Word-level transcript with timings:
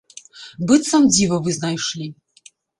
Быццам 0.71 1.03
дзіва 1.13 1.37
вы 1.45 1.49
знайшлі. 1.61 2.11